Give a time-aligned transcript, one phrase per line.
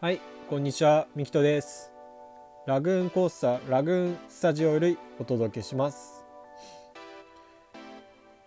[0.00, 1.92] はい、こんにちは、みきとです。
[2.68, 6.24] ラグーンコースター、ラグーンスタジオよりお届けします。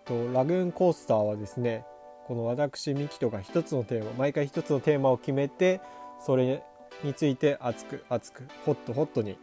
[0.05, 1.83] とラグーンコースターはですね、
[2.27, 5.81] この私ミキトが一つのテーマ、毎回一つのテーマを決めて、
[6.21, 6.63] それ
[7.03, 9.37] について熱く熱く、ホットホットに、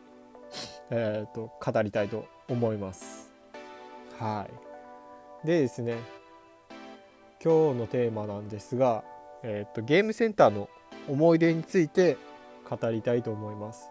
[0.89, 3.35] えー、と語りたいと思います。
[4.19, 4.49] は
[5.45, 5.47] い。
[5.47, 5.99] でですね、
[7.45, 9.05] 今日のテーマなんですが、
[9.43, 10.71] えー、とゲームセンターの
[11.09, 12.17] 思い出について
[12.69, 13.91] 語りたいと思います。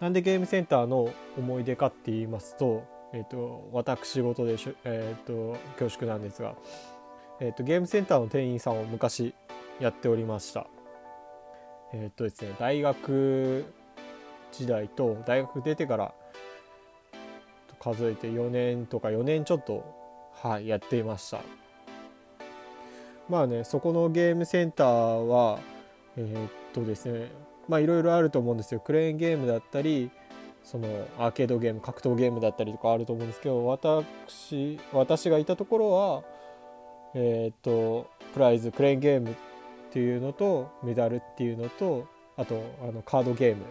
[0.00, 6.54] なんでゲームセンターの思い出かって言いますと、えっ、と私事でしょえっ、と恐縮なんですが、
[7.40, 9.34] えっ、とゲームセンターの店員さんを昔
[9.80, 10.66] やっておりました。
[11.92, 13.64] えっ、とですね大学
[14.50, 16.14] 時代と大学出てから
[17.78, 19.84] 数えて4年とか4年ちょっと
[20.42, 21.40] はいやっていました。
[23.28, 25.58] まあねそこのゲームセンターは
[26.16, 27.30] えーっとですね
[27.68, 28.80] まあいろいろあると思うんですよ。
[28.80, 30.10] クレーンゲームだったり
[30.64, 36.22] そのアーケードゲーム格闘ゲームだったりとかあると思うんですけど私私がいたところは
[37.14, 39.34] えーっとプライズクレーンゲームっ
[39.90, 43.62] ていうのとメダルっていうのとあとあのカードゲーム、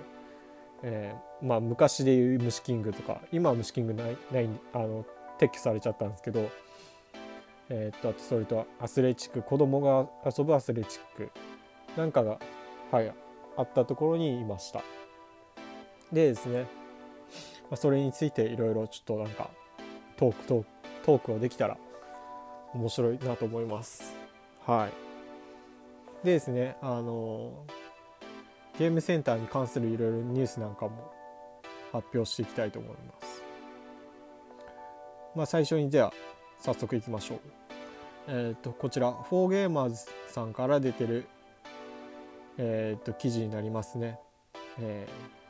[0.83, 5.03] えーまあ昔でいう虫キングとか今は虫キングないないあの
[5.39, 6.49] 撤去されちゃったんですけど
[7.69, 11.31] えーっとあとそれとアスレチック子供が遊ぶアスレチック
[11.97, 12.39] なんかが、
[12.91, 13.13] はい、
[13.57, 14.83] あったところにいました。
[16.11, 16.65] でですね、
[17.69, 19.49] ま、それについていろいろちょっとなんか
[20.17, 20.67] トークトーク
[21.05, 21.77] トークをできたら
[22.73, 24.15] 面白いなと思います。
[24.65, 26.25] はい。
[26.25, 27.65] でですね、あの
[28.77, 31.11] ゲームセンターに関するいろいろニュースなんかも
[31.91, 33.43] 発表していきたいと思います。
[35.35, 36.13] まあ最初にでは
[36.59, 37.39] 早速いきましょう。
[38.27, 41.25] えっ、とこちらフォーゲーマーズさんから出てる
[42.57, 44.19] えー、と記事になりますね。
[44.79, 45.41] えー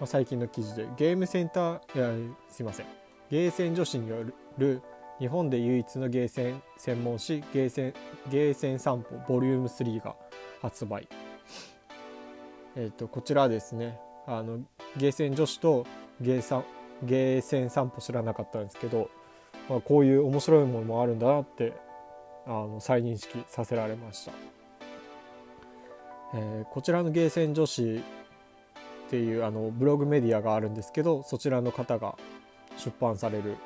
[0.00, 2.86] まあ、最近の記事でゲームセンターいやすいません
[3.30, 4.24] ゲーセン女子によ
[4.56, 4.82] る
[5.18, 7.94] 日本で唯一のゲーセン専門誌ゲーセン
[8.30, 10.16] ゲーセン散歩ボリューム3が
[10.62, 11.06] 発売。
[12.76, 14.60] えー、とこちらですねあの
[14.96, 15.86] ゲーセン女子と
[16.20, 16.64] ゲーサン
[17.02, 19.10] ゲーセン散歩知らなかったんですけど、
[19.68, 21.74] まあ、こういう面白いものもあるんだなって
[22.46, 24.59] あの再認識させられました。
[26.34, 32.16] えーこちらのゲーセン女子っていうあのブログメディアがあるんですけどそちらの方が
[32.76, 33.56] 出版される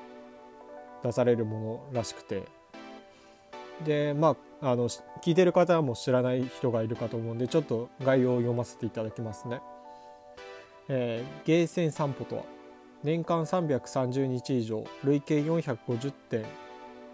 [1.02, 2.44] 出されるものらしくて
[3.84, 9.60] でまああの聞いてる方も知らない人がいるかと思うんでちょっと概要を読ませていただきますね。
[10.88, 12.44] えーゲーセン散歩とは
[13.02, 16.44] 年間330日以上累計450店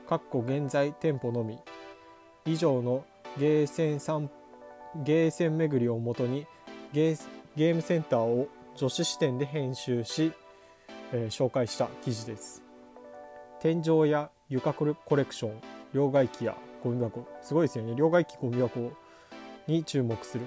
[0.09, 1.59] かっこ現在店舗のみ
[2.45, 3.05] 以上の
[3.39, 4.40] ゲーセン散歩
[4.97, 6.47] ゲーセン巡りをもとに
[6.93, 7.21] ゲー
[7.57, 10.33] ゲームセンターを女子視点で編集し、
[11.13, 12.63] えー紹介した記事です。
[13.61, 14.85] 天井や床コ
[15.17, 15.61] レクション
[15.93, 17.95] 両替機やゴミ箱すごいですよね。
[17.95, 18.93] 両替機ゴミ箱
[19.67, 20.45] に注目する。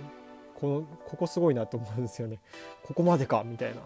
[0.55, 2.39] このここすごいなと思うんですよね。
[2.83, 3.81] ここまでかみたいな、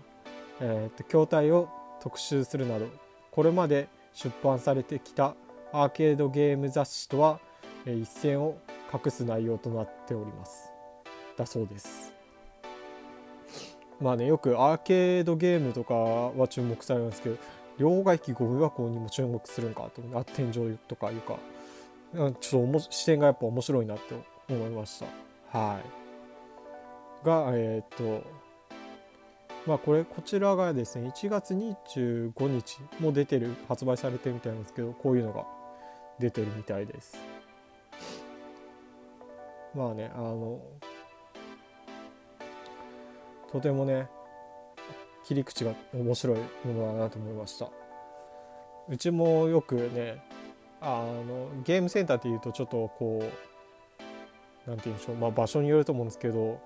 [0.61, 1.69] えーと筐体を
[1.99, 2.87] 特集するなど
[3.31, 5.35] これまで出版されてきた
[5.71, 7.39] アーケードゲーム雑誌とは、
[7.85, 8.57] 一線を
[8.93, 10.71] 隠す内容となっております。
[11.35, 12.13] だそうです。
[13.99, 17.37] まあねよくアーケードゲームとかは注目されますけど
[17.77, 20.01] 両替機ゴミ箱にも注目するんかと
[20.35, 21.37] 天井とかいうか
[22.13, 24.15] ちょっとおも視点がやっぱ面白いなって
[24.49, 24.99] 思いまし
[25.51, 25.57] た。
[25.57, 25.79] は
[27.23, 27.25] い。
[27.25, 28.23] がえーっと
[29.65, 35.45] まあこれこちらがですね1月25日も出てる発売されてるみたいなんですけどこういうのが
[36.19, 37.17] 出てるみたいです。
[39.77, 40.59] まあねあの
[43.51, 44.09] とてもね
[45.23, 47.69] 切り口が面白いものだなと思いました
[48.89, 50.23] うちもよくね
[50.81, 53.19] あのゲームセンターっていうとちょっとこ
[54.65, 56.59] うなんて言うんでしょう、まあ、場所によると思うんですけど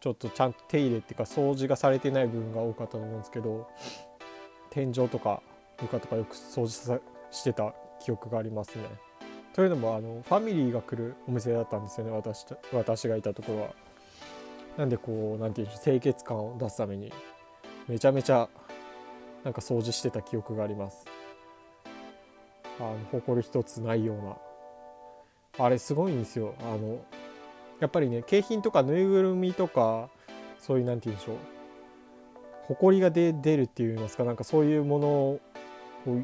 [0.00, 3.68] ちょっとちゃんと手入れっていうか掃除がされてない部分が多かったと思うんですけど
[4.70, 5.40] 天井とか
[5.80, 8.84] 床とかよく掃除してた記憶がありますね。
[9.54, 13.68] というのもあのファミリーが来るお店だったんですよね私と私がいたところは。
[14.76, 17.12] なんでこうなんていうんでしょう清潔感を出すために
[17.86, 18.48] めちゃめちゃ
[19.44, 21.06] なんか掃除してた記憶があります。
[22.80, 26.56] あの埃一つないようなあれすごいんですよ。
[26.60, 27.04] あの
[27.78, 30.08] やっぱりね景品とかぬいぐるみとか
[30.58, 31.36] そういうなんて言うんでしょう
[32.74, 35.40] 埃が出出るっていいますかなんかそういうものを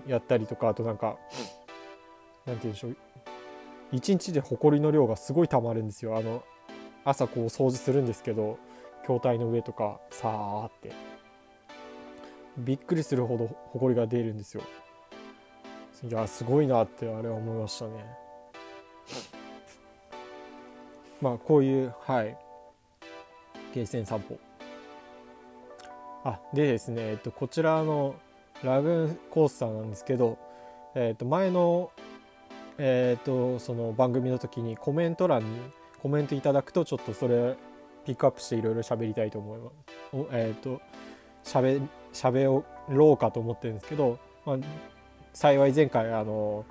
[0.08, 1.16] やったりとかあとなんか
[2.46, 2.96] なんて言うんでしょう
[3.92, 6.16] 一日で埃の量がすごい溜まるんですよ。
[6.16, 6.42] あの
[7.04, 8.58] 朝こう掃除するんですけど
[9.02, 10.92] 筐体の上とかさーって。
[12.58, 14.62] びっくりするほどほこりが出るんですよ。
[16.08, 18.04] いやすごいなってあれは思いましたね。
[21.20, 22.37] まあこういうはい。
[23.72, 24.38] ゲーセン散歩。
[26.25, 28.14] あでですね、えっと、こちらの
[28.62, 30.38] ラグーンコースターなんですけど、
[30.94, 31.92] えっと、前の
[32.82, 35.60] えっとその番組の時にコメント欄に
[36.00, 37.54] コメントいただくとちょっとそれ
[38.06, 39.74] ピックアップしていろいろ喋りたいと思います。
[40.32, 40.80] えっと
[41.44, 44.56] 喋喋ろうかと思ってるんですけど、まあ、
[45.34, 46.64] 幸い前回あの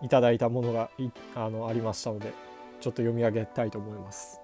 [0.00, 0.90] いただいたものが
[1.34, 2.32] あのありましたので
[2.80, 4.40] ちょっと読み上げたいと思います。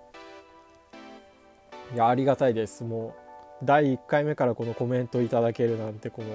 [1.95, 2.85] いやありがたいです。
[2.85, 3.15] も
[3.63, 6.29] う第1回目からこのコメントいただけるなんてこの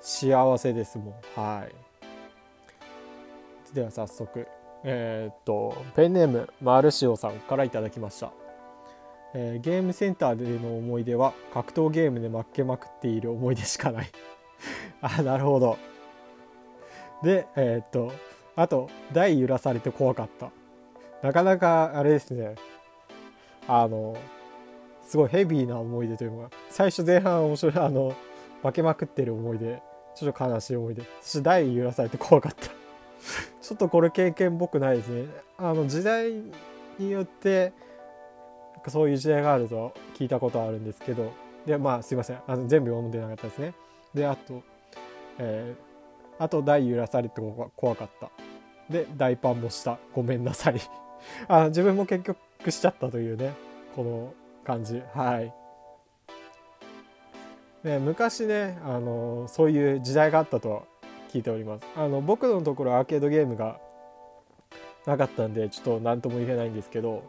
[0.00, 0.98] 幸せです。
[0.98, 1.83] もんはい。
[3.74, 4.46] では早速
[4.84, 8.32] えー、っとペンネームマルシオさんからいただきました。
[9.34, 14.10] えー、ゲームセンターでの思い出は格闘ゲームで負けまくっている思い出しかない。
[15.02, 15.76] あなるほど。
[17.22, 18.12] でえー、っと
[18.54, 20.50] あと台揺らされて怖かった。
[21.22, 22.54] なかなかあれですね。
[23.66, 24.14] あの
[25.02, 28.14] すごいヘビーな思い出というか最初前半面白いあの
[28.62, 29.82] 負けまくってる思い出。
[30.14, 31.02] ちょっと悲しい思い出。
[31.22, 32.70] そして台揺らされて怖かった。
[33.64, 35.26] ちょっとこれ経験っぽくないですね。
[35.56, 36.34] あの時代
[36.98, 37.72] によって
[38.88, 41.32] そういう時代があると聞いたことあるんですけど。
[41.64, 42.40] でまあすいません。
[42.46, 43.72] あの全部読んでなかったですね。
[44.12, 44.62] であと、
[45.38, 47.40] えー、あと台揺らされて
[47.74, 48.30] 怖かった。
[48.90, 49.98] で大パンもした。
[50.12, 50.74] ごめんなさい。
[51.48, 53.54] あ自分も結局しちゃったというね。
[53.96, 55.02] この感じ。
[55.14, 55.54] はい。
[57.82, 60.86] ね昔ねあのそういう時代があったと
[61.34, 61.86] 聞いております。
[61.96, 63.80] あの僕のところアーケードゲームが
[65.04, 67.24] なかったんでちょっと何とも言えないんですけど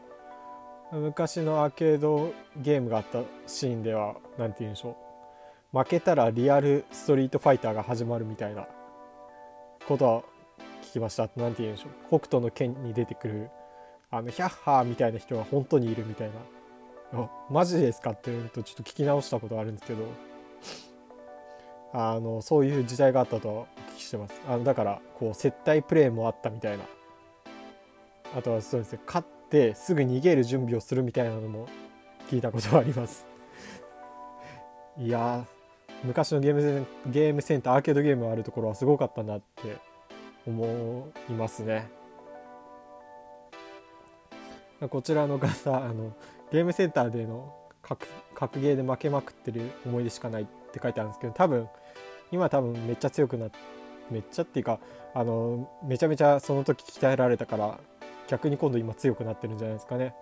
[0.91, 4.95] 昔のアーケードゲームがあったシーンでは何て言うんでしょ
[5.73, 5.77] う。
[5.77, 8.67] 負けたらリアルストリートファイターが始まるみたいな
[9.87, 10.21] ことは
[10.83, 11.27] 聞きました。
[11.35, 12.19] 何て言うんでしょう。
[12.19, 13.49] 北斗の剣に出てくる
[14.11, 16.29] あのヒャッハーみたいな人が本当にいるみたい
[17.11, 17.27] な。
[17.49, 20.03] マジですかって言うとちょっと聞き直したことあるんですけど。
[21.97, 24.41] あのそういう時代があったとお聞きしてます。
[24.49, 26.83] あのだからこう接待プレイもあったみたいな。
[28.35, 31.67] あとはそうですね勝ってすぐ逃げる準備をするみたいなのも
[32.29, 33.25] 聞いたことがあります。
[34.97, 35.45] いや
[36.03, 39.77] 昔のゲームゲームセンターアーケードゲームあるところはすごかったなって
[40.45, 41.87] 思いますね。
[44.89, 46.11] こちらの方あの
[46.51, 51.69] ゲームセンターでの格格ゲーで負けまくってる思い出しかないって書いてあるんですけど多分
[52.31, 53.51] 今多分めっちゃ強くなっ
[54.09, 54.79] めっちゃっていうか
[55.13, 57.79] あのめちゃめちゃその時鍛えられたから
[58.27, 60.13] 逆に今度今強くなってるんじゃないですかね。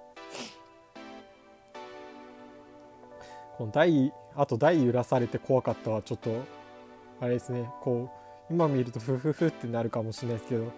[3.58, 6.32] この台あと台揺らされて怖かったはちょっと
[7.22, 7.70] あれですね。
[7.82, 8.10] こ
[8.50, 10.72] う今見るとフフフってなるかもしれないですけど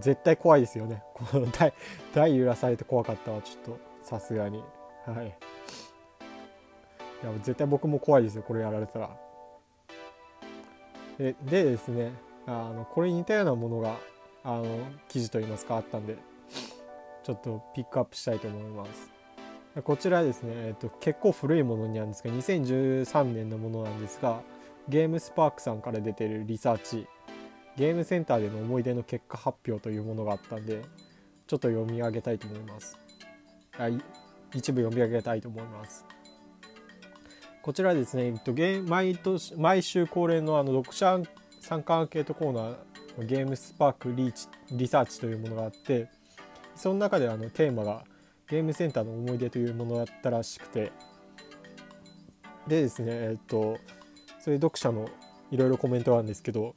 [0.00, 1.02] 絶対怖いですよね。
[1.14, 1.72] この台
[2.14, 4.62] 台揺らされて怖かったはちょっとさすがに。
[5.06, 5.26] はい。
[5.26, 9.10] いや絶対僕も怖いですよこれやられたら。
[11.22, 12.12] ででですね
[12.46, 13.96] あのこれに似たようなものが
[14.42, 14.64] あの
[15.08, 16.16] 記事といいますかあったんで
[17.22, 19.12] ちょっとピックアップしたいと思います。
[19.84, 24.42] こちらですね、えっと、結構古いものになるんですが2013年のものなんですが
[24.86, 27.06] ゲームスパークさんから出てるリサーチ
[27.76, 30.82] ゲームセンターでの思い出の結果発表というものがあったんで
[31.46, 32.98] ちょっと読み上げたいと思います。
[34.52, 36.04] 一部読み上げたいと思います。
[37.62, 41.20] こちらですね、えっと、ゲ毎年毎週恒例のあの読者
[41.60, 46.08] 参加アンケートコーナーゲームスパークリーチリサーチというものがあって
[46.74, 48.04] その中であのテーマが
[48.48, 50.90] ゲームセンターの思い出というものだったらしくて
[52.66, 53.78] でですねえっと
[54.40, 55.08] それ読者の
[55.50, 56.74] いろいろコメントなんですけど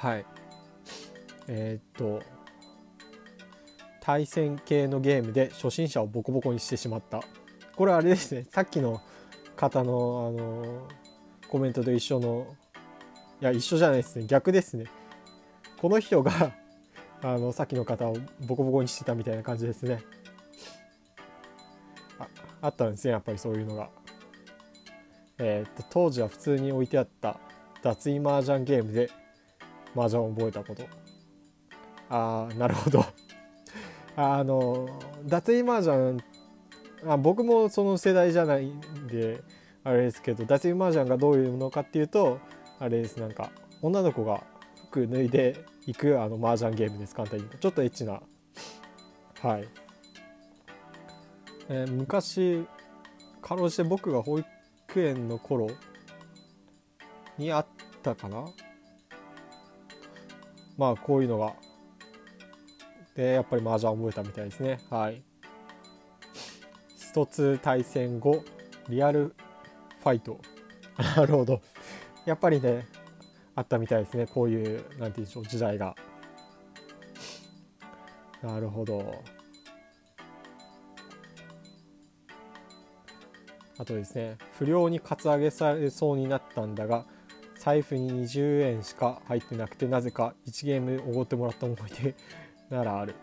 [0.00, 0.24] はい。
[1.46, 2.22] え、っと
[4.00, 7.20] 対戦系のゲームで初心者をボコボコにしてしまった。
[7.80, 8.44] これあれですね。
[8.50, 9.00] さっきの
[9.56, 10.86] 方のあの
[11.48, 12.46] コメントと一緒の
[13.40, 14.26] いや一緒じゃないですね。
[14.26, 14.84] 逆ですね。
[15.80, 16.52] この人が
[17.24, 20.02] あのさっきの方をボコボコにしてたみたいな感じですね。
[22.18, 22.28] あ
[22.60, 23.88] あったんですねやっぱりそういうのが。
[25.38, 27.40] えー、っと当時は普通に置いてあった
[27.80, 29.10] 脱衣麻雀ゲームで
[29.96, 30.82] 麻雀を覚えたこと。
[32.10, 33.06] ああなるほど。
[34.16, 34.86] あの
[35.24, 36.22] 脱衣麻雀
[37.06, 39.42] あ僕もその世代じゃないんで
[39.84, 42.38] あれですけど脱衣麻雀がどういうものかっていうと
[42.78, 43.50] あれですなんか
[43.82, 44.42] 女の子が
[44.90, 48.20] 服脱いでいくあの麻雀ゲームです簡単にちょっとエッチな。
[49.40, 49.68] はい、
[51.70, 52.66] えー昔
[53.40, 55.68] かろうじて僕が保育園の頃
[57.38, 57.66] にあっ
[58.02, 58.44] たかな？
[60.76, 61.54] まあこういうのが。
[63.16, 64.78] でやっぱり麻雀覚えたみたいですね。
[64.88, 65.22] はい。
[67.10, 68.44] スト2対戦後
[68.88, 69.34] リアル
[70.00, 70.40] ファイト。
[71.16, 71.60] なるほど。
[72.24, 72.86] やっぱりね
[73.56, 74.28] あったみたいですね。
[74.28, 75.96] こういうなんて言うんでしょう時代が。
[78.44, 79.24] なるほど。
[83.76, 87.06] あとですね不良にカツアゲされそうになったんだが
[87.56, 92.14] 財布に20円しか入ってなくてなぜか1ゲームおごってもらった思い出
[92.70, 93.16] ならある。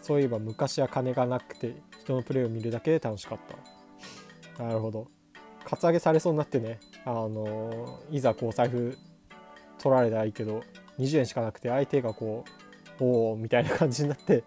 [0.00, 3.38] そういえば昔は金がなくて人のプレーを見るだけで楽しかっ
[4.56, 4.62] た。
[4.62, 5.08] なるほど。
[5.64, 6.80] カツアゲされそうになってね。
[7.04, 8.96] あのいざこう財布
[9.78, 10.62] 取られたらいいけど
[10.98, 12.44] 20円しかなくて相手がこ
[13.00, 14.44] うおおみたいな感じになって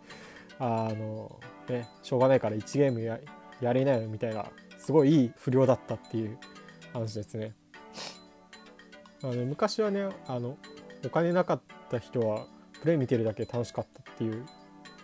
[0.60, 3.19] あのねしょうがないから1ゲームや
[3.60, 4.45] やれないよみたいな
[4.77, 6.38] すごいいい不良だったっていう
[6.93, 7.53] 話ですね。
[9.24, 10.57] あの昔はねあの
[11.05, 12.45] お金なかった人は
[12.81, 14.45] プレイ見てるだけ楽しかったっていう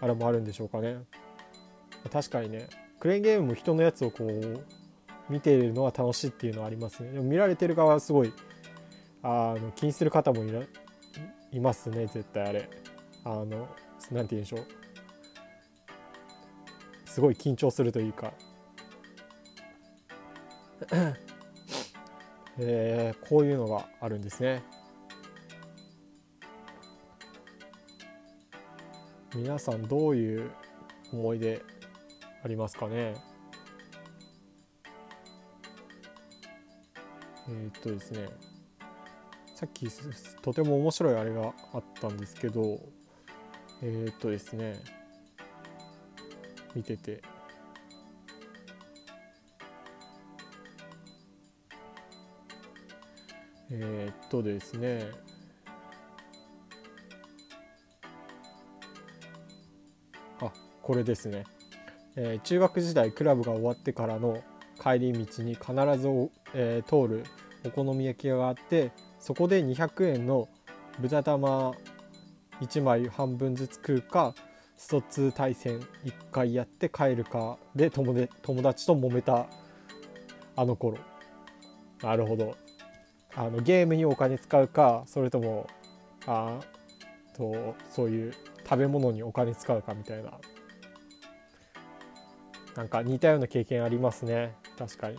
[0.01, 0.97] あれもあるんでしょうかね。
[2.09, 2.67] 確かにね。
[2.99, 4.63] クレーンゲームも人のやつをこう
[5.29, 7.11] 見てるのは楽しいっていうのはありますね。
[7.11, 8.33] でも見られてる側はすごい
[9.23, 10.61] あの気にする方もいら
[11.51, 12.69] いますね絶対あれ。
[13.23, 13.69] あのなんて
[14.11, 14.65] 言うんでしょう。
[17.05, 18.33] すごい緊張するというか。
[22.61, 24.63] えー、こういうのがあるんですね。
[29.35, 30.51] 皆さんどういう
[31.13, 31.61] 思い出
[32.43, 33.15] ありますかね。
[37.49, 38.27] えー、っとですね。
[39.55, 39.87] さっき
[40.41, 42.79] とても面白いあれがあったんですけど
[43.81, 44.75] えー、っとですね。
[46.75, 47.21] 見てて。
[53.71, 55.05] えー、っとですね。
[60.41, 61.43] あこれですね、
[62.15, 64.41] えー、中学時代クラブが終わってからの
[64.81, 66.07] 帰り道に必ず、
[66.53, 67.23] えー、通る
[67.65, 70.47] お好み焼き屋があってそこで200円の
[70.99, 71.73] 豚玉
[72.61, 74.33] 1枚半分ずつ食うか
[74.77, 79.47] スト2対戦1回やって帰るかで友で友達と揉めた
[80.55, 80.97] あの頃。
[82.01, 82.55] なるほど。
[83.35, 85.67] あのゲームにお金使うかそれとも
[86.25, 86.59] あ
[87.35, 90.31] とそういう食べ物にお金使うかみたいな。
[92.75, 94.55] なんか似たような経験ありますね。
[94.77, 95.17] 確かに。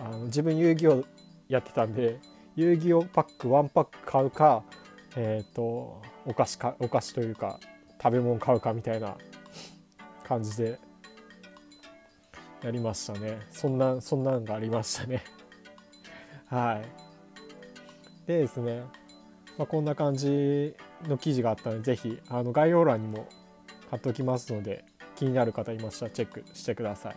[0.00, 1.04] あの自分遊戯王
[1.48, 2.18] やってたんで
[2.56, 4.64] 遊戯王パック1パック買うか
[5.16, 7.58] えっ、ー、とお菓子かお菓子というか
[8.02, 9.16] 食べ物買うかみたいな
[10.26, 10.78] 感じで
[12.62, 13.40] やりましたね。
[13.50, 15.22] そんなそんなんがありましたね。
[16.48, 18.26] はい。
[18.26, 18.82] でですね、
[19.58, 23.28] まあ、こんな感じの記事があったので是非あの概要欄にも
[23.90, 24.84] 貼っておきますので
[25.16, 26.06] 気になる方いました。
[26.06, 27.16] らチェックしてください。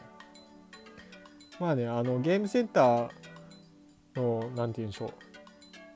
[1.59, 3.09] まあねあのゲームセンター
[4.15, 5.11] の何て言うんでしょう。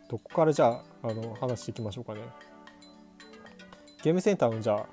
[0.10, 2.22] どこからじゃああの話していきましょうかね。
[4.04, 4.86] ゲームセンターのじゃあ、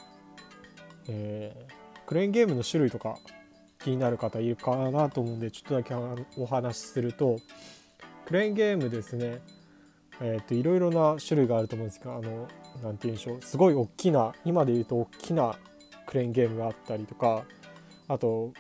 [1.09, 3.17] えー、クレーンゲームの種類とか
[3.79, 5.95] 気になる方いるかなと思うんでちょっとだけ
[6.37, 7.39] お話しすると
[8.27, 9.41] クレーンゲームですね。
[10.21, 12.49] えっ、ー、といろいろな種類があると思うんですがあの
[12.83, 13.43] 何て言うんでしょう。
[13.43, 15.55] すごい大きな今で言うと大きな
[16.09, 17.45] クレーンゲームがあったりとか
[18.09, 18.55] あと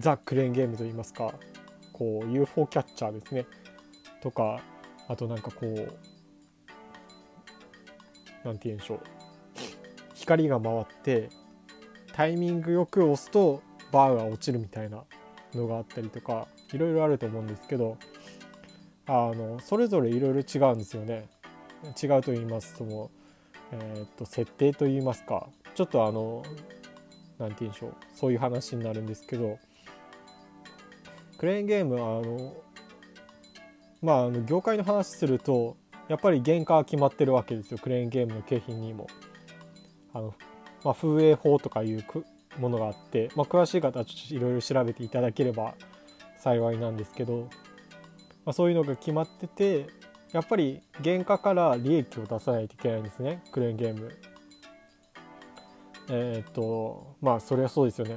[0.00, 1.32] ザ・クレーンゲームといいますか
[1.92, 3.46] こう UFO キャッチャーですね。
[4.20, 4.60] とか
[5.06, 5.94] あとなんかこう
[8.44, 9.00] 何て言うんでしょう。
[10.14, 11.28] 光が回って
[12.12, 15.04] タイミングよく押すとバーが落ちるみたいな
[15.54, 17.98] のがあったりとかいろいろあると思うんですけど
[19.06, 21.28] あのそれぞれいろいろ違うんですよね。
[22.02, 23.10] 違うと言いますとも
[23.72, 26.42] えー、っと設定と言いますかちょっとあの
[27.38, 29.60] 何て言うんでしょうそういう話になるんですけど
[31.38, 32.56] クレーンゲームあの
[34.02, 35.76] まああの業界の話すると
[36.08, 39.06] やっぱり原価は決まってるわけですよクレーンゲームの景品にも。
[40.14, 40.34] あの
[40.82, 42.04] まあ、風営法とかいう
[42.58, 45.74] ものがあって、まあ、詳しい方はちょっといろいろ調べていただければ
[46.38, 47.48] 幸いなんですけど、
[48.44, 49.86] まあ、そういうのが決まってて
[50.32, 54.10] やっぱり原価から利益を出さないといけないんですねクレーンゲーム。
[56.10, 58.16] えー、っとまあそれはそうですよね。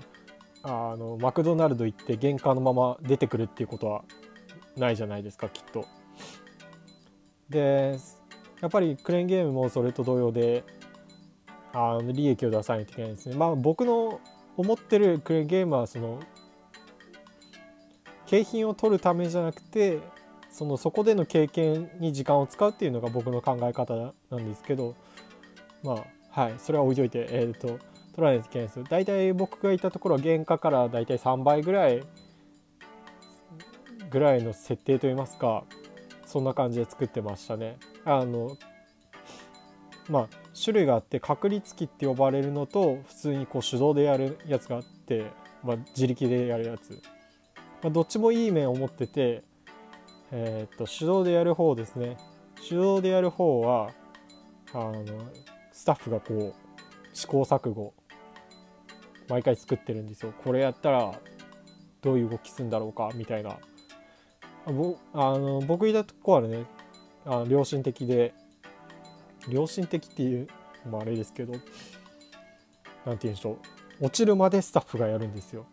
[0.63, 4.03] あのマクドナルド行って原価のまま出てくるっていうことは
[4.77, 5.85] ないじゃないですかきっと。
[7.49, 7.97] で
[8.61, 10.63] やっぱりクレーンゲームもそれと同様で
[11.73, 14.21] あの利益を出さないといけないですねまあ僕の
[14.55, 16.19] 思ってるクレーンゲームはその
[18.25, 19.99] 景品を取るためじゃなくて
[20.49, 24.95] そのそこでの経験に時間を使うっていうのが僕の考え方なんですけど
[25.83, 27.79] まあはいそれは置いといてえっ、ー、と
[28.15, 32.03] 取らないといけないです大体僕がいたところは原価から大体3倍ぐらい
[34.09, 35.63] ぐらいの設定といいますか
[36.25, 37.77] そんな感じで作ってましたね。
[38.05, 38.57] あの
[40.09, 40.27] まあ
[40.61, 45.31] 種類があって確率機って呼ばれるのと普通にこう手動でやるやつがあって、
[45.63, 47.01] まあ、自力でやるやつ、
[47.81, 49.43] まあ、どっちもいい面を持ってて、
[50.31, 52.17] えー、っと手動でやる方ですね。
[52.67, 53.91] 手動でやる方は
[54.73, 55.03] あの
[55.71, 56.53] スタッフがこう
[57.13, 57.93] 試行錯誤
[59.27, 60.33] 毎回作ってるんですよ。
[60.43, 61.19] これやったら
[62.01, 63.57] どういう動きするんだろうかみたいな。
[64.65, 66.65] ぼあの僕いたとこはね
[67.25, 68.33] あ良心的で
[69.47, 70.47] 良心的っていう
[70.85, 71.63] のもあれですけど何て
[73.05, 73.57] 言うんでしょ
[74.01, 74.05] う。
[74.05, 75.65] 落ちるまでスタッフがやるんですよ。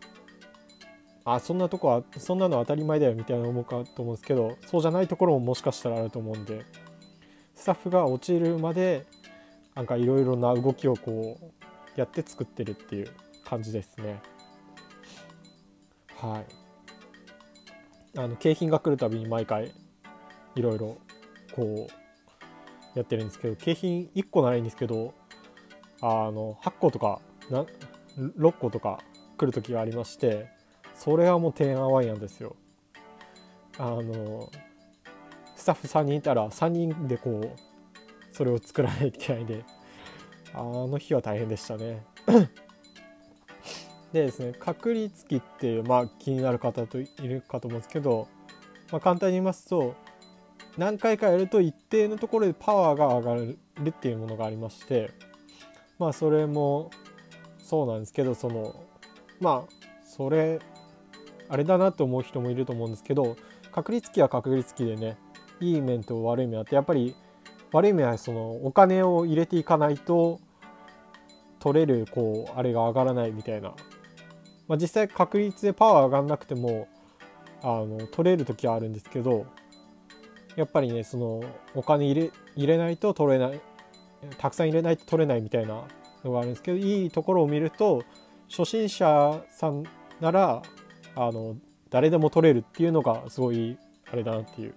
[1.25, 6.65] あそんなとこはそんなの当たり前だよみたいな思うかと思うんですけどそうじゃないところももしかしたらあると思うんで
[7.55, 9.05] スタッフが落ちるまで
[9.79, 11.45] なんかいろいろな動きをこう
[11.95, 13.13] やって作ってるっていう
[13.45, 14.21] 感じですね。
[16.17, 18.19] はい。
[18.19, 19.73] あの景品が来るたびに毎回
[20.57, 20.99] いろいろ
[21.55, 25.15] こうやってるんですけど景品1個ならいいんですけど
[26.01, 27.65] あの8個とかな
[28.17, 28.99] 6個とか
[29.37, 30.49] 来る時がありまして
[30.97, 32.57] それはもうてんあわんやんですよ。
[33.79, 34.51] あの
[35.55, 37.68] スタッフ3人いたら3人でこう
[38.33, 39.65] それを作らないといけないんで
[40.55, 42.05] あの日は大変でしたね。
[44.13, 48.27] でですね確率機っていうまあ気になる方といるかと思うんですけど、
[48.91, 49.95] まあ、簡単に言いますと
[50.79, 55.11] 何回かやると一定のところでパワーが上がるっていうものがありまして
[55.99, 56.91] まあそれも
[57.59, 58.83] そうなんですけどその
[59.41, 59.73] まあ
[60.05, 60.59] それ
[61.51, 63.37] あれだなって思う人もいると思うんですけど
[63.73, 65.19] 確率機は確率機でね
[65.61, 67.15] いい面と悪い面あってやっぱり
[67.73, 70.41] 悪い面はそのお金を入れていかないと
[71.59, 73.75] 取れるこうあれが上がらないみたいな、
[74.69, 76.89] まあ、実際確率でパワー上がんなくても
[77.63, 79.47] あの取れる時はあるんですけど
[80.57, 81.43] やっぱりねその
[81.75, 83.61] お金入れ入れないと取れない
[84.39, 85.85] たくさん入れないと取れないみたいな
[86.25, 88.03] のがあるんですけどいいところを見ると
[88.49, 89.85] 初心者さん
[90.21, 90.63] なら
[91.15, 91.57] あの
[91.91, 93.79] 誰でも取れるっていうのがすごい
[94.11, 94.75] あれだなっていう。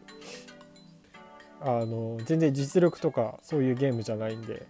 [1.62, 4.66] あの全然実力とかそういうゲームじゃないんで。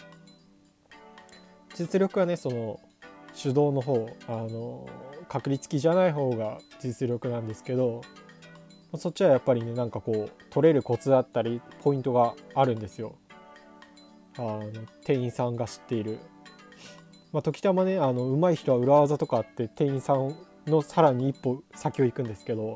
[1.75, 2.79] 実力はねその
[3.41, 4.87] 手動の方あの
[5.29, 8.01] 確率機じゃない方が実力なんですけど
[8.97, 13.15] そっちはやっぱりねなんかこう取れるコツだったりポイントがあるんですよ。
[14.37, 14.69] あの
[15.05, 16.19] 店員さんが知っている。
[17.31, 20.35] まあ時たまねあの上手い人は裏技とかあって店員さん
[20.67, 22.75] のさらに一歩先を行くんですけど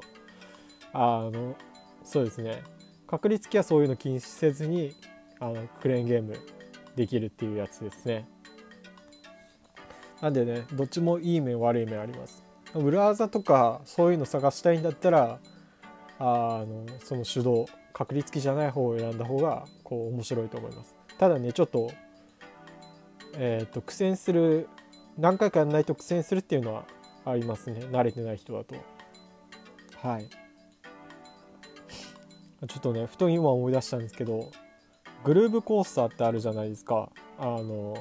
[0.94, 1.56] あの
[2.04, 2.64] そうですね。
[3.08, 4.94] 確率機はそういうの気にせずに
[5.40, 6.36] あのクレーンゲーム
[6.96, 8.28] できるっていうやつですね。
[10.22, 12.44] なんでねどっちもいい面悪い面あります。
[12.74, 15.40] 裏技とかそういうの探したいんだったら
[16.20, 20.96] あのその手動確率機じゃない方を選んだ方がこう面白いと思います。
[21.18, 21.92] ただねちょっと
[23.38, 24.70] えっ、と苦戦する
[25.18, 26.86] 何回かやらないと苦戦するっていうのは
[27.26, 27.80] ありますね。
[27.92, 28.76] 慣れてない人だと。
[30.02, 30.30] はい。
[32.68, 34.52] ちょっとねふと今思い出したんですけど
[35.24, 37.10] グルーブコースターってあるじゃないですか。
[37.38, 37.96] あの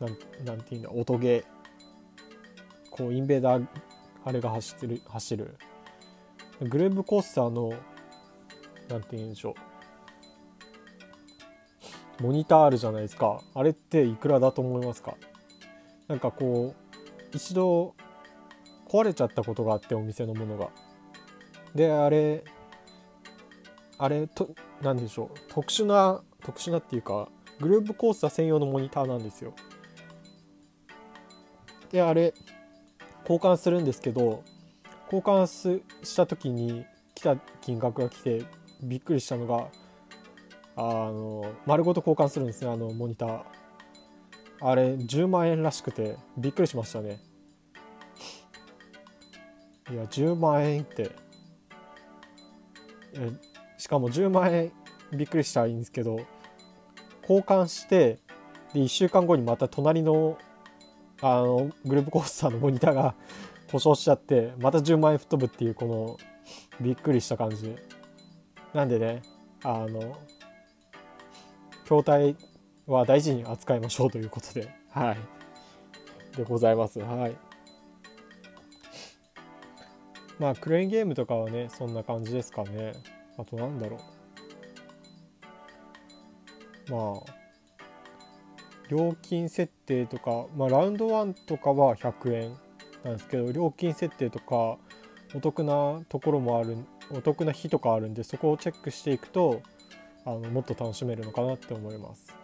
[0.00, 1.44] なんなんていうんだ音ゲー。
[2.90, 3.66] こうインベーダー
[4.24, 5.56] あれが走ってる走る。
[6.60, 7.72] グレーブコースターの
[8.88, 9.54] 何て言うんでしょ
[12.18, 12.22] う。
[12.22, 13.40] モニターあるじゃないですか。
[13.54, 15.14] あれっていくらだと思いますか？
[16.08, 17.94] なんかこう一度
[18.88, 20.70] 壊れちゃったことがあってお店のものが。
[21.74, 22.44] であれ
[23.98, 25.38] あれと何でしょう。
[25.48, 27.28] 特殊な特殊なっていうか
[27.60, 29.54] グルーブコースター専用のモニターなんですよ。
[31.90, 32.34] であれ
[33.22, 34.42] 交換するんですけど
[35.04, 38.44] 交換すした時に来た金額が来て
[38.82, 39.68] びっくりしたのが
[40.76, 43.42] あの丸ごと交換するんですねあのモニター。
[44.60, 47.20] あれ10万円らしくてびっくりしましたね。
[49.90, 51.10] いや10万円って。
[53.14, 53.30] え
[53.78, 54.72] しかも10万円
[55.12, 56.20] びっくりしたらいいんですけど
[57.22, 58.18] 交換して
[58.72, 60.38] で1週間後にまた隣の
[61.22, 63.14] あのグループコースターのモニターが
[63.72, 66.18] 故障しちゃってまた10万円吹っ飛ぶっていうこの
[66.80, 67.74] びっくりした感じ。
[68.74, 69.22] なんでね
[69.64, 70.18] あの
[71.84, 72.36] 筐体
[72.86, 76.36] は大事に扱いましょうということではい。
[76.36, 77.00] でございます。
[77.00, 77.36] はい。
[80.38, 82.92] まあクレーンゲームとかはねそんな感じですかね。
[83.38, 83.98] あとなんだろ
[86.88, 86.92] う。
[86.92, 87.36] まあ
[88.88, 92.56] 料金設定とか、まあ、ラウンド1とかは100円
[93.02, 94.78] なんですけど料金設定とか
[95.34, 96.76] お得なところもある
[97.10, 99.62] お得な日とかあるんでそこをチェックしていくと
[100.24, 102.34] あのもっと楽しめるのかなって思います。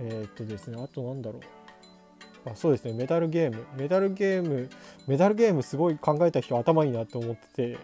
[0.00, 2.50] え、っとですねあとなんだろう。
[2.50, 3.64] あそうですねメダルゲーム。
[3.76, 4.68] メダルゲーム
[5.06, 7.78] メダルゲームすごい考えた人頭いいなって思ってて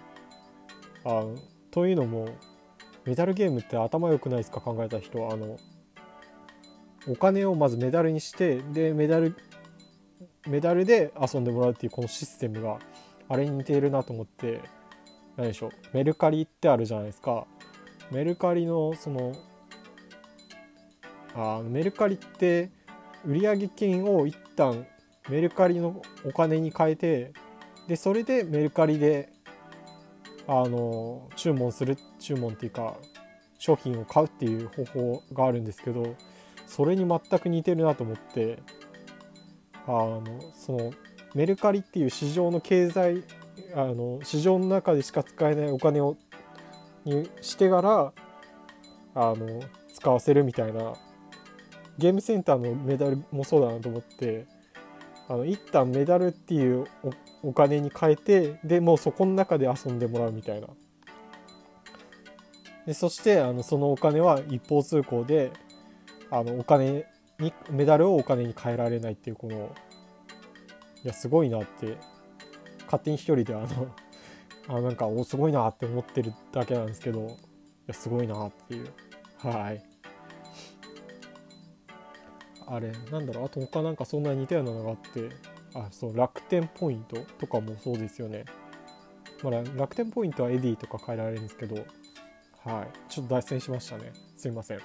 [1.10, 1.24] あ
[1.70, 2.28] というのも
[3.06, 4.60] メダルゲームって頭良くないですか？
[4.60, 5.56] 考えた人あの
[7.08, 9.34] お金をまずメダルにしてでメダル
[10.46, 12.78] メダルで遊んでもらうっていうこのシステムが
[13.30, 14.60] あれに似ているなと思って
[15.36, 15.70] 何でしょう？
[15.94, 17.46] メルカリってあるじゃないですか。
[18.10, 19.32] メルカリのその
[21.34, 22.70] あメルカリって
[23.24, 24.86] 売上金を一旦
[25.30, 27.32] メルカリのお金に変えて
[27.86, 29.32] でそれでメルカリで
[30.48, 32.96] あの注文する注文っていうか
[33.58, 36.16] 商品を買うっていう方法があるんですけど
[36.66, 38.58] それに全く似てるなと思って
[39.86, 40.22] あの
[40.54, 40.92] その
[41.34, 43.24] メルカリっていう市場の経済
[43.74, 46.16] あの市場の中でしか使えないお金を
[47.04, 48.12] にしてから
[49.14, 49.60] あの
[49.92, 50.94] 使わせるみたいな
[51.98, 54.46] ゲームセンターのメダルもそうだなと思って
[55.28, 56.86] あの一旦メダルっていう
[57.42, 60.68] お金に変えてでもうそこの中で遊んでもらうみたいな。
[62.86, 65.52] でそしてあのそのお金は一方通行で
[66.30, 67.04] あのお金
[67.38, 69.74] にメダルをお金に変えられないっていうこの
[71.04, 71.98] いやすごいなって
[72.86, 73.88] 勝手に一人であの
[74.68, 77.30] あなんかおすごいなって思ってるだけなんですけどい
[77.86, 78.88] やすごいなっていう。
[79.38, 79.84] はい。
[82.66, 83.44] あれなんだろう。
[83.46, 85.57] あと他なんかそんな似たようなのがあって。
[85.74, 88.44] あそう楽天ポイントとかもそうですよね、
[89.42, 91.84] まあ、楽天ポイントはエディとか変えられるんですけど
[92.68, 92.88] はい。
[93.08, 94.12] ちょっと脱線しましたね。
[94.36, 94.80] すいません。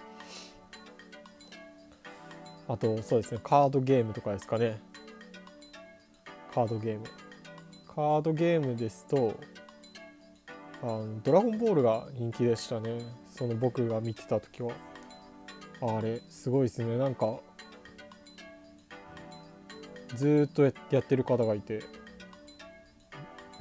[2.68, 3.42] あとそうですね。
[3.44, 4.80] カードゲームとかですかね。
[6.54, 7.06] カードゲーム。
[7.94, 9.38] カードゲームですと
[10.82, 13.00] あのドラゴンボールが人気でしたね。
[13.30, 14.72] その僕が見てた時は。
[15.82, 16.98] あれすごいですね。
[16.98, 17.40] なんか
[20.16, 21.82] ずっとやってる方がいて。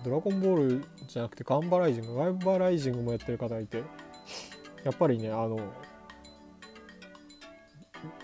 [0.04, 3.84] ドラゴンボールじゃなくてガンバライジングガンバライジングもやってる方がいて。
[4.84, 5.60] やっぱりねあの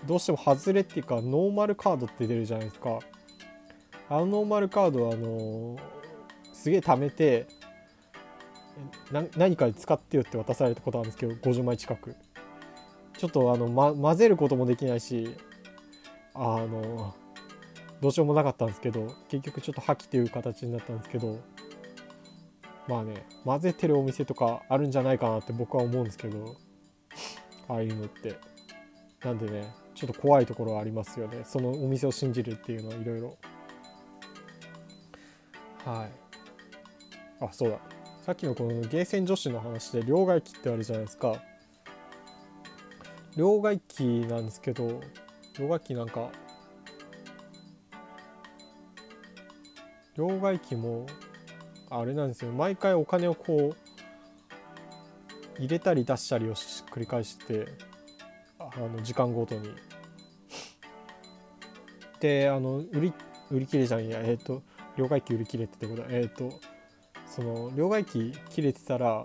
[0.05, 2.99] どうしても外れっていうかノーマルカードって出るじゃないですか。
[4.09, 5.77] あのノーマルカードはあの
[6.53, 7.47] すげえ貯めて
[9.37, 12.15] 何かで使ってよって渡されたことあるんですけど50枚近く。
[13.17, 15.35] ちょっとあの、ま、混ぜることもできないし
[16.33, 17.13] あの
[18.01, 21.39] どうしようもなかったんですけど結局ちょっと破棄という形になったんですけど
[22.87, 26.55] まあね混ぜてるお店とかあるんじゃないかなって僕は思うんですけど
[27.67, 28.37] ああいうのって。
[29.23, 31.41] なんでねちょっと怖いところはありますよね。
[31.43, 33.37] そのお店を信じるっていうのはいろいろ
[35.85, 37.43] はい。
[37.43, 37.79] あそうだ。
[38.21, 41.35] さっきのこのゲーセン女子の話で両替機ってあるじゃないですか。
[43.35, 45.01] 両替機なんですけど
[45.57, 46.29] 両替機なんか
[50.19, 51.05] 両替機も
[51.89, 52.51] あれなんですよ。
[52.51, 53.77] 毎回お金をこう
[55.57, 57.69] 入れたり出したりを繰り返して
[58.59, 59.73] あの時間ごとに。
[62.19, 63.13] であの売り
[63.49, 64.19] 売り切れじゃんや。
[64.19, 64.61] えっ、ー、と
[64.97, 66.59] 両替機売り切れてってことえっ、ー、と
[67.25, 69.23] その両替機切れてたら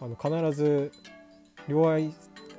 [0.00, 0.90] あの必ず
[1.68, 2.14] 両替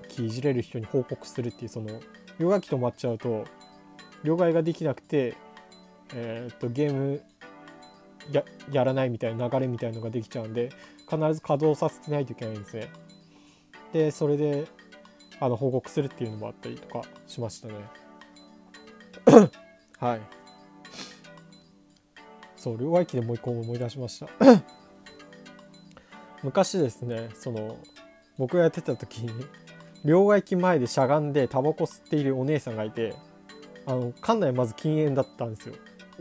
[0.08, 2.00] 機いじれる人に報告するっていうその
[2.38, 3.46] 両替機止まっちゃうと
[4.24, 5.36] 両替ができなくて
[6.14, 7.24] えっ、とゲーム
[8.32, 10.70] ややらないみたいな流れみたいのができちゃうんで
[11.10, 12.90] 必ず稼働させてないといけないんですね。
[13.94, 14.68] でそれで
[15.40, 17.74] あの報告するっていうのもあったりとかしましたね。
[20.00, 20.42] はい。
[22.62, 24.28] そう両替機でもう一個思い出しました
[26.44, 27.80] 昔ですねその
[28.38, 29.32] 僕がやってた時に
[30.06, 33.16] 両替機前でしゃがんでタバコ吸っているお姉さんがいて
[33.88, 35.76] あの館内まず禁煙だったんですよ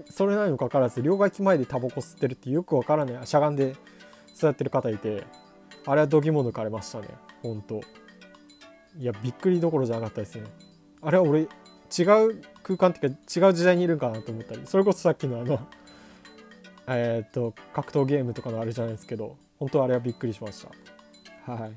[0.09, 3.75] それなにもかかわらず両替機前でタバコ吸ってるってよくわからないしゃがんで
[4.35, 5.25] 座ってる方いて
[5.87, 7.09] あれは度肝抜かれましたね
[7.43, 7.81] ほんと。
[8.99, 10.45] いやびっくりどころじゃなかったですね。
[11.03, 11.49] あれは俺違う
[12.63, 15.61] 空間っていうか違う時代にいるんかなと思ったりそれこそさっきのあの
[16.87, 20.65] えっ、と格闘ゲームとかのあれじゃないですけど本当あれはびっくりしまし
[21.47, 21.53] た。
[21.53, 21.73] はい。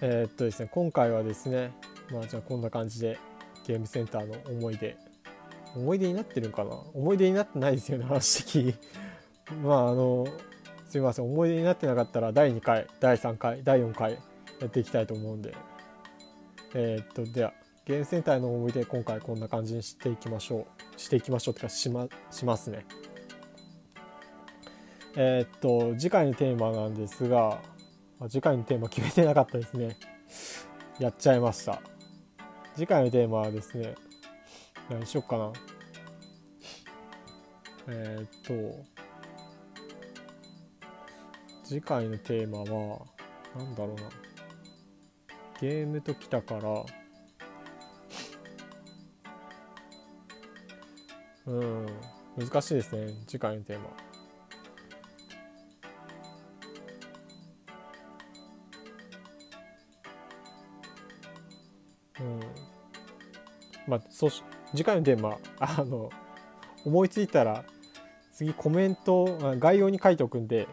[0.00, 1.72] えー、っとですね今回はですね
[2.10, 3.18] まあじゃあこんな感じで
[3.66, 4.96] ゲームセンターの思い出。
[5.74, 6.70] 思い出になってるんかな？
[6.94, 8.74] 思い出になってないですよね話的
[9.62, 10.26] まああの
[10.88, 11.24] すいません。
[11.24, 14.12] 思い出になってなかったら第2回第3回第4回
[14.60, 15.54] やっていきたいと思うんで。
[16.74, 17.52] えー、っとでは
[17.84, 21.00] ゲームセンターの思い出今回こんな感じにしていきましょう。
[21.00, 22.86] していきましょうってかしましますね。
[25.16, 27.60] えー、っと次回のテーマなんですが
[28.28, 29.96] 次回のテーマ決めてなかったですね。
[30.98, 31.80] やっちゃいました。
[32.76, 33.94] 次回のテーマはですね
[34.90, 35.52] 何しよっかな。
[37.86, 38.84] えー、っと
[41.62, 43.00] 次回のテーマは
[43.56, 44.02] 何だろうな。
[45.60, 46.84] ゲームときたから。
[51.46, 51.86] うん
[52.38, 54.13] 難しいですね次回のテーマ。
[63.94, 66.10] まあそし次回のテーマあの
[66.84, 67.64] 思いついたら
[68.32, 70.66] 次コメント概要に書いておくんで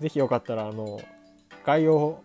[0.00, 1.00] 是非よかったらあの
[1.64, 2.20] 概要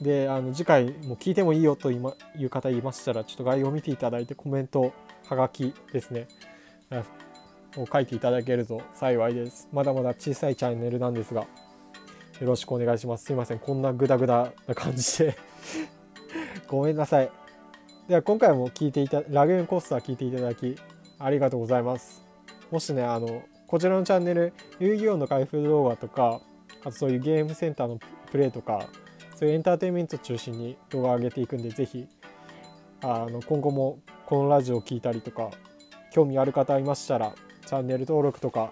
[0.00, 4.92] であの次回も聞いてもいいよという方いましたらちょっと概要を見ていただいてコメント
[5.28, 6.28] はがきですね。
[7.76, 9.68] を書いていただけると幸いです。
[9.70, 11.48] まだまだ小さいチャンネルなんですがよ
[12.40, 13.26] ろしくお願いします。
[13.26, 13.58] すいません。
[13.58, 15.36] こんなグダグダな感じで。
[16.66, 17.45] ごめんなさい。
[18.08, 20.76] では今回も聞いていたラグーンコースター聞いていただき
[21.18, 22.24] ありがとうございます。
[22.70, 26.40] もしねあのこちらのチャンネル遊戯王の開封動画とか
[26.82, 27.98] あとそういうゲームセンターの
[28.30, 28.86] プレイとか
[29.34, 32.06] そういうエンターテインメント中心に動画を上げていくんで是非
[33.02, 35.50] あの今後もこのラジオを聴いたりとか
[36.12, 37.34] 興味ある方いましたら
[37.66, 38.70] チャンネル登録とか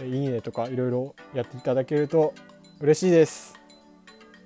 [0.00, 2.34] いいねとかいろいろやっていただけると
[2.80, 3.54] 嬉しいです。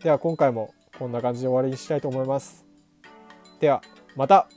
[0.03, 2.67] では今回もこんな感じで終わりにしたいと思います。
[3.59, 3.81] では。
[4.17, 4.49] また。